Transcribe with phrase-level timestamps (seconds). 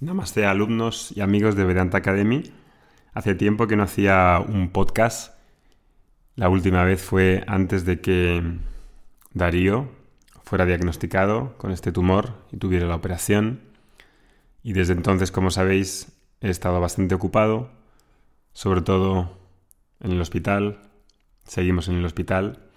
[0.00, 2.42] Namaste alumnos y amigos de Vedanta Academy.
[3.12, 5.34] Hace tiempo que no hacía un podcast.
[6.36, 8.42] La última vez fue antes de que
[9.34, 9.90] Darío
[10.42, 13.60] fuera diagnosticado con este tumor y tuviera la operación.
[14.62, 16.10] Y desde entonces, como sabéis,
[16.40, 17.70] he estado bastante ocupado,
[18.54, 19.36] sobre todo
[20.00, 20.80] en el hospital.
[21.44, 22.70] Seguimos en el hospital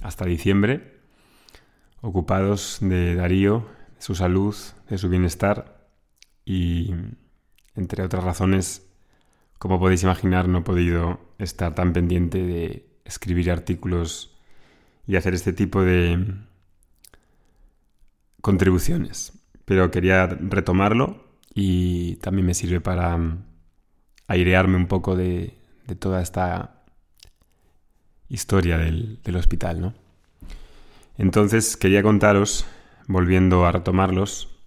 [0.00, 1.00] hasta diciembre,
[2.02, 3.66] ocupados de Darío,
[3.96, 4.54] de su salud,
[4.88, 5.77] de su bienestar
[6.48, 6.94] y
[7.74, 8.90] entre otras razones,
[9.58, 14.34] como podéis imaginar, no he podido estar tan pendiente de escribir artículos
[15.06, 16.36] y hacer este tipo de
[18.40, 19.34] contribuciones.
[19.66, 23.18] Pero quería retomarlo y también me sirve para
[24.26, 25.54] airearme un poco de,
[25.98, 26.82] toda esta
[28.30, 29.94] historia del, del hospital, ¿no?
[31.18, 32.64] Entonces quería contaros,
[33.06, 34.57] volviendo a retomarlos,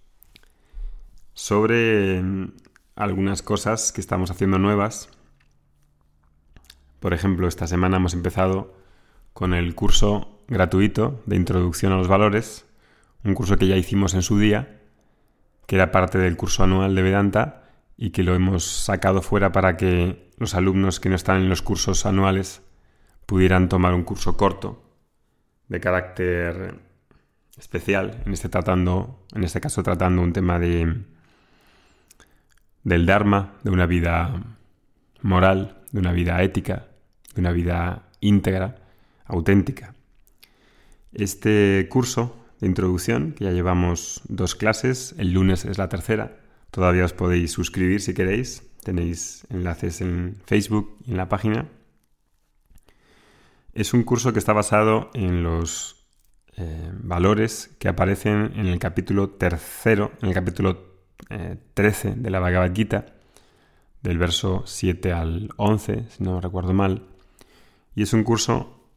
[1.34, 2.52] sobre mm,
[2.96, 5.08] algunas cosas que estamos haciendo nuevas.
[7.00, 8.74] Por ejemplo, esta semana hemos empezado
[9.32, 12.66] con el curso gratuito de Introducción a los Valores,
[13.24, 14.80] un curso que ya hicimos en su día,
[15.66, 19.76] que era parte del curso anual de Vedanta y que lo hemos sacado fuera para
[19.76, 22.62] que los alumnos que no están en los cursos anuales
[23.26, 24.82] pudieran tomar un curso corto
[25.68, 26.80] de carácter
[27.56, 31.04] especial, en este, tratando, en este caso tratando un tema de
[32.84, 34.42] del Dharma, de una vida
[35.20, 36.88] moral, de una vida ética,
[37.34, 38.76] de una vida íntegra,
[39.24, 39.94] auténtica.
[41.12, 46.38] Este curso de introducción, que ya llevamos dos clases, el lunes es la tercera,
[46.70, 51.68] todavía os podéis suscribir si queréis, tenéis enlaces en Facebook y en la página.
[53.74, 56.06] Es un curso que está basado en los
[56.56, 60.91] eh, valores que aparecen en el capítulo tercero, en el capítulo
[61.28, 63.06] 13 eh, de la Bhagavad Gita,
[64.02, 67.06] del verso 7 al 11, si no recuerdo mal.
[67.94, 68.88] Y es un curso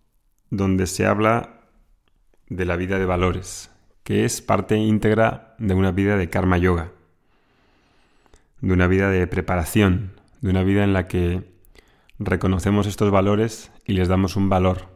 [0.50, 1.62] donde se habla
[2.48, 3.72] de la vida de valores,
[4.04, 6.92] que es parte íntegra de una vida de karma yoga,
[8.62, 11.56] de una vida de preparación, de una vida en la que
[12.20, 14.96] reconocemos estos valores y les damos un valor.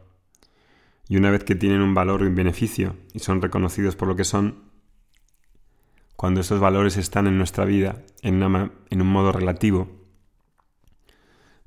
[1.08, 4.16] Y una vez que tienen un valor y un beneficio y son reconocidos por lo
[4.16, 4.69] que son,
[6.20, 9.88] cuando estos valores están en nuestra vida en, un modo relativo.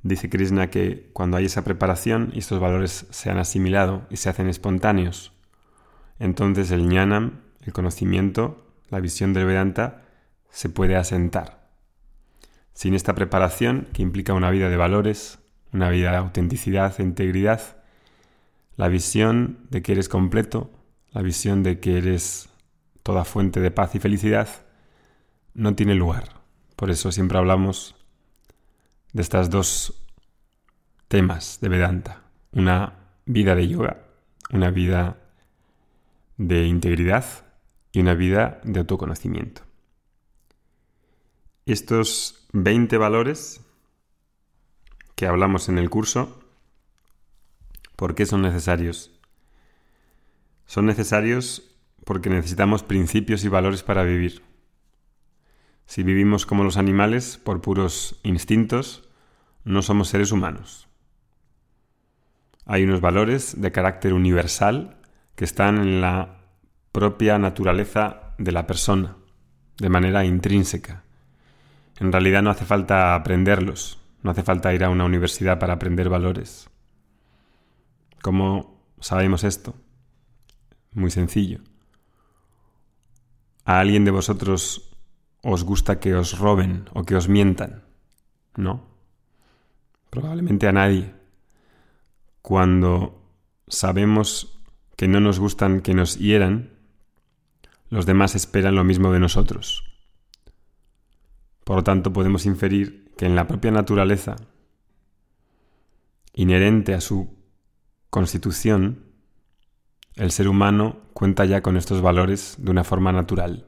[0.04, 4.30] Dice Krishna que cuando hay esa preparación y estos valores se han asimilado y se
[4.30, 5.34] hacen espontáneos,
[6.20, 10.04] entonces el jnanam, el conocimiento, la visión del Vedanta,
[10.52, 11.72] se puede asentar.
[12.76, 15.40] Sin esta preparación, que implica una vida de valores,
[15.72, 17.84] una vida de autenticidad e integridad,
[18.78, 20.70] la visión de que eres completo,
[21.12, 22.53] la visión de que eres
[23.04, 24.48] toda fuente de paz y felicidad,
[25.54, 26.42] no tiene lugar.
[26.76, 27.96] Por eso siempre hablamos
[29.12, 30.02] de estas dos
[31.08, 32.24] temas de Vedanta.
[32.52, 32.94] Una
[33.26, 34.04] vida de yoga,
[34.52, 35.18] una vida
[36.38, 37.26] de integridad
[37.92, 39.62] y una vida de autoconocimiento.
[41.66, 43.62] Estos 20 valores
[45.16, 46.44] que hablamos en el curso,
[47.96, 49.12] ¿por qué son necesarios?
[50.66, 51.73] Son necesarios
[52.06, 54.44] porque necesitamos principios y valores para vivir.
[55.86, 59.10] Si vivimos como los animales por puros instintos,
[59.64, 60.88] no somos seres humanos.
[62.66, 64.98] Hay unos valores de carácter universal
[65.36, 66.40] que están en la
[66.92, 69.18] propia naturaleza de la persona,
[69.78, 71.04] de manera intrínseca.
[72.00, 76.10] En realidad no hace falta aprenderlos, no hace falta ir a una universidad para aprender
[76.10, 76.70] valores.
[78.22, 79.76] ¿Cómo sabemos esto?
[80.94, 81.60] Muy sencillo.
[83.66, 84.92] ¿A alguien de vosotros
[85.42, 87.84] os gusta que os roben o que os mientan?
[88.56, 88.84] No.
[90.10, 91.16] Probablemente a nadie.
[92.42, 93.24] Cuando
[93.68, 94.60] sabemos
[94.96, 96.72] que no nos gustan que nos hieran,
[97.90, 99.84] los demás esperan lo mismo de nosotros.
[101.64, 104.36] Por lo tanto, podemos inferir que en la propia naturaleza,
[106.34, 107.34] inherente a su
[108.10, 109.13] constitución,
[110.16, 113.68] el ser humano cuenta ya con estos valores de una forma natural.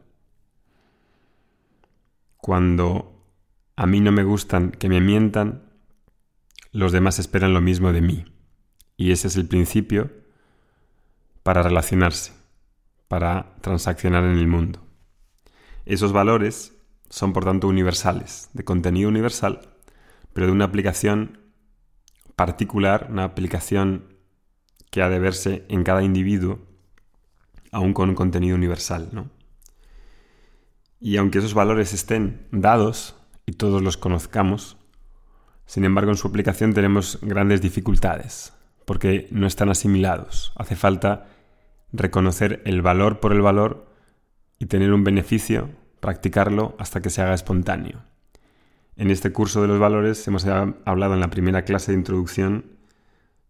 [2.38, 3.26] Cuando
[3.76, 5.64] a mí no me gustan que me mientan,
[6.72, 8.26] los demás esperan lo mismo de mí.
[8.98, 10.12] Y ese es el principio
[11.44, 12.34] para relacionarse,
[13.08, 14.82] para transaccionar en el mundo.
[15.86, 16.74] Esos valores
[17.10, 19.62] son por tanto universales, de contenido universal,
[20.34, 21.40] pero de una aplicación
[22.36, 24.15] particular, una aplicación
[24.96, 26.60] que ha de verse en cada individuo,
[27.74, 29.10] aún con un contenido universal.
[29.12, 29.30] ¿no?
[31.02, 34.78] Y aunque esos valores estén dados y todos los conozcamos,
[35.66, 38.54] sin embargo en su aplicación tenemos grandes dificultades,
[38.86, 40.54] porque no están asimilados.
[40.56, 41.28] Hace falta
[41.92, 43.92] reconocer el valor por el valor
[44.60, 48.02] y tener un beneficio, practicarlo hasta que se haga espontáneo.
[48.96, 52.75] En este curso de los valores hemos hablado en la primera clase de introducción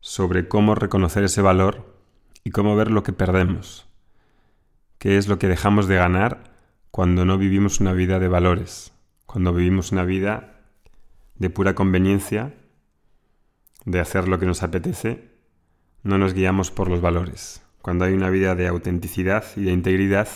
[0.06, 1.98] sobre cómo reconocer ese valor
[2.44, 3.88] y cómo ver lo que perdemos,
[5.00, 6.60] qué es lo que dejamos de ganar
[6.92, 8.94] cuando no vivimos una vida de valores,
[9.26, 10.62] cuando vivimos una vida
[11.34, 12.54] de pura conveniencia,
[13.86, 15.32] de hacer lo que nos apetece,
[16.04, 17.64] no nos guiamos por los valores.
[17.82, 20.28] Cuando hay una vida de autenticidad y de integridad,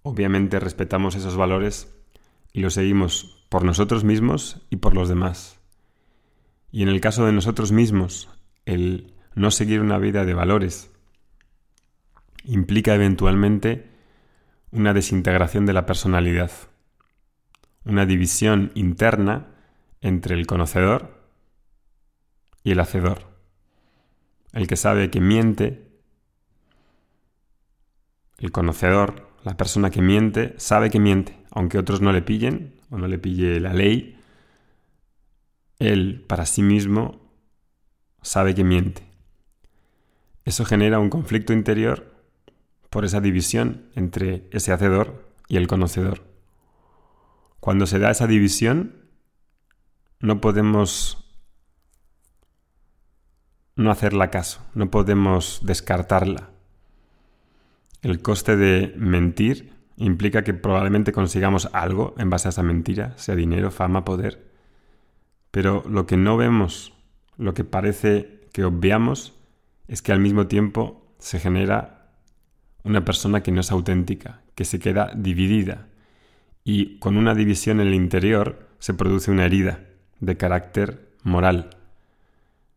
[0.00, 1.94] obviamente respetamos esos valores
[2.54, 5.60] y los seguimos por nosotros mismos y por los demás.
[6.72, 8.30] Y en el caso de nosotros mismos,
[8.70, 10.92] el no seguir una vida de valores
[12.44, 13.90] implica eventualmente
[14.70, 16.52] una desintegración de la personalidad,
[17.84, 19.48] una división interna
[20.00, 21.20] entre el conocedor
[22.62, 23.28] y el hacedor.
[24.52, 25.90] El que sabe que miente,
[28.38, 32.98] el conocedor, la persona que miente, sabe que miente, aunque otros no le pillen o
[32.98, 34.16] no le pille la ley,
[35.80, 37.29] él para sí mismo
[38.22, 39.06] sabe que miente.
[40.44, 42.14] Eso genera un conflicto interior
[42.88, 46.22] por esa división entre ese hacedor y el conocedor.
[47.60, 48.96] Cuando se da esa división,
[50.18, 51.20] no podemos
[53.76, 56.50] no hacerla caso, no podemos descartarla.
[58.02, 63.34] El coste de mentir implica que probablemente consigamos algo en base a esa mentira, sea
[63.34, 64.50] dinero, fama, poder.
[65.50, 66.94] Pero lo que no vemos,
[67.40, 69.34] lo que parece que obviamos,
[69.88, 72.12] es que al mismo tiempo se genera
[72.84, 75.88] una persona que no es auténtica, que se queda dividida.
[76.64, 79.80] Y con una división en el interior se produce una herida
[80.20, 81.70] de carácter moral,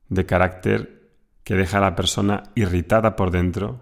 [0.10, 1.10] de carácter
[1.44, 3.81] que deja a la persona irritada por dentro,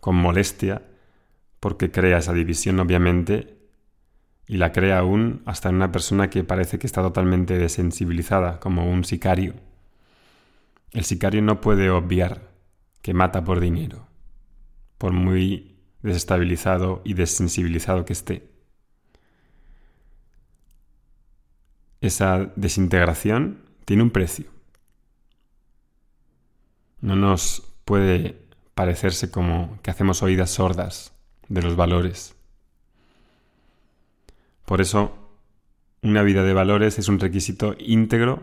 [0.00, 0.82] con molestia,
[1.60, 3.56] porque crea esa división obviamente,
[4.46, 8.90] y la crea aún hasta en una persona que parece que está totalmente desensibilizada, como
[8.90, 9.54] un sicario.
[10.92, 12.50] El sicario no puede obviar
[13.02, 14.06] que mata por dinero
[15.04, 18.48] por muy desestabilizado y desensibilizado que esté.
[22.00, 24.46] Esa desintegración tiene un precio.
[27.02, 28.40] No nos puede
[28.74, 31.12] parecerse como que hacemos oídas sordas
[31.48, 32.34] de los valores.
[34.64, 35.12] Por eso,
[36.02, 38.42] una vida de valores es un requisito íntegro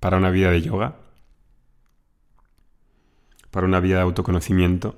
[0.00, 0.96] para una vida de yoga,
[3.50, 4.96] para una vida de autoconocimiento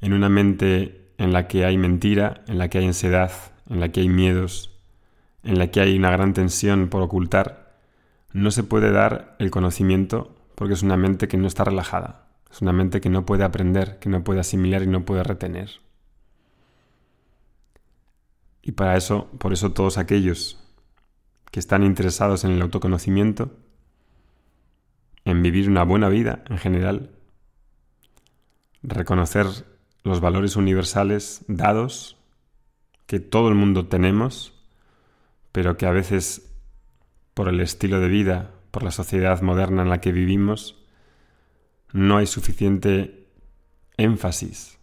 [0.00, 3.32] en una mente en la que hay mentira, en la que hay ansiedad,
[3.68, 4.78] en la que hay miedos,
[5.42, 7.78] en la que hay una gran tensión por ocultar,
[8.32, 12.60] no se puede dar el conocimiento porque es una mente que no está relajada, es
[12.60, 15.70] una mente que no puede aprender, que no puede asimilar y no puede retener.
[18.66, 20.58] Y para eso, por eso todos aquellos
[21.52, 23.56] que están interesados en el autoconocimiento,
[25.24, 27.12] en vivir una buena vida en general,
[28.82, 29.46] reconocer
[30.02, 32.16] los valores universales dados
[33.06, 34.52] que todo el mundo tenemos,
[35.52, 36.52] pero que a veces
[37.34, 40.84] por el estilo de vida, por la sociedad moderna en la que vivimos,
[41.92, 43.28] no hay suficiente
[43.96, 44.80] énfasis,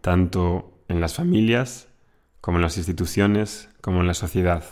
[0.00, 1.88] tanto en las familias
[2.44, 4.64] como en las instituciones, como en la sociedad.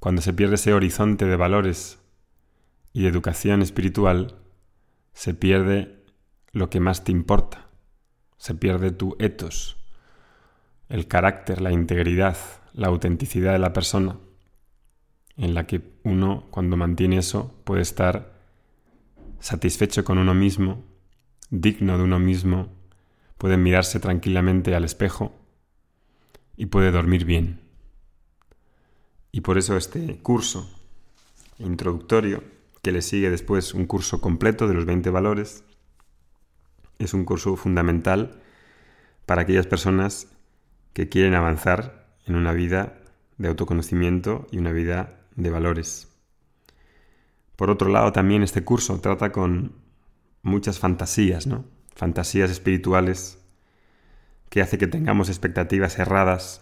[0.00, 1.98] Cuando se pierde ese horizonte de valores
[2.92, 4.36] y de educación espiritual,
[5.14, 6.04] se pierde
[6.50, 7.70] lo que más te importa,
[8.36, 9.78] se pierde tu etos,
[10.90, 12.36] el carácter, la integridad,
[12.74, 14.18] la autenticidad de la persona,
[15.38, 18.34] en la que uno, cuando mantiene eso, puede estar
[19.40, 20.84] satisfecho con uno mismo,
[21.48, 22.68] digno de uno mismo,
[23.38, 25.38] puede mirarse tranquilamente al espejo
[26.56, 27.60] y puede dormir bien.
[29.30, 30.70] Y por eso este curso
[31.58, 32.42] introductorio,
[32.82, 35.64] que le sigue después un curso completo de los 20 valores,
[36.98, 38.40] es un curso fundamental
[39.26, 40.28] para aquellas personas
[40.92, 42.98] que quieren avanzar en una vida
[43.38, 46.08] de autoconocimiento y una vida de valores.
[47.56, 49.72] Por otro lado, también este curso trata con
[50.42, 51.64] muchas fantasías, ¿no?
[51.94, 53.41] Fantasías espirituales
[54.52, 56.60] que hace que tengamos expectativas erradas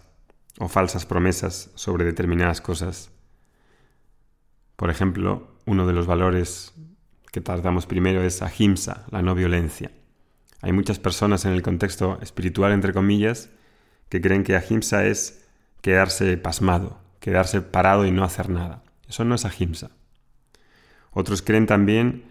[0.61, 3.11] o falsas promesas sobre determinadas cosas.
[4.76, 6.73] Por ejemplo, uno de los valores
[7.32, 9.90] que tratamos primero es ahimsa, la no violencia.
[10.62, 13.50] Hay muchas personas en el contexto espiritual, entre comillas,
[14.09, 15.49] que creen que ahimsa es
[15.80, 18.85] quedarse pasmado, quedarse parado y no hacer nada.
[19.09, 19.90] Eso no es ahimsa.
[21.11, 22.23] Otros creen también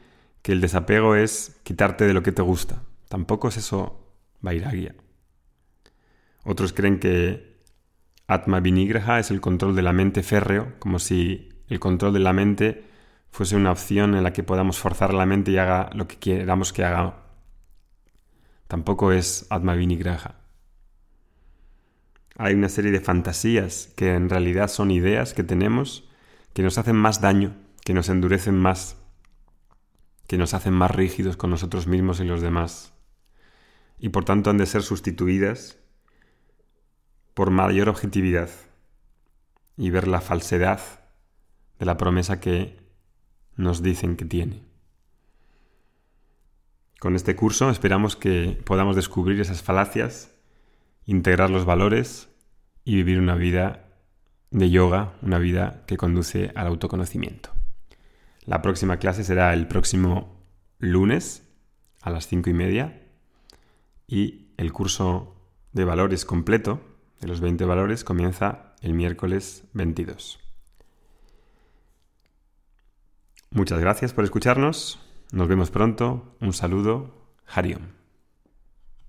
[0.42, 2.82] que el desapego es quitarte de lo que te gusta.
[3.10, 4.96] Tampoco es eso vairagya.
[6.52, 7.62] Otros creen que
[8.26, 12.34] Atma Vinigraha es el control de la mente férreo, como si el control de la
[12.34, 12.86] mente
[13.30, 16.74] fuese una opción en la que podamos forzar la mente y haga lo que queramos
[16.74, 17.18] que haga.
[18.68, 20.38] Tampoco es Atma Vinigraha.
[22.36, 26.10] Hay una serie de fantasías que en realidad son ideas que tenemos
[26.54, 28.98] que nos hacen más daño, que nos endurecen más,
[30.26, 32.96] que nos hacen más rígidos con nosotros mismos y los demás.
[34.00, 35.80] Y por tanto han de ser sustituidas
[37.40, 38.50] por mayor objetividad
[39.78, 40.82] y ver la falsedad
[41.80, 42.76] de la promesa que
[43.56, 44.66] nos dicen que tiene.
[47.00, 50.36] Con este curso esperamos que podamos descubrir esas falacias,
[51.06, 52.28] integrar los valores
[52.84, 53.88] y vivir una vida
[54.52, 57.52] de yoga, una vida que conduce al autoconocimiento.
[58.44, 60.44] La próxima clase será el próximo
[60.78, 61.50] lunes
[62.02, 63.02] a las cinco y media
[64.08, 65.38] y el curso
[65.72, 66.89] de valores completo
[67.20, 70.40] de los 20 valores comienza el miércoles 22.
[73.52, 75.00] Muchas gracias por escucharnos.
[75.32, 76.36] Nos vemos pronto.
[76.40, 77.16] Un saludo.
[77.48, 77.99] Hariom.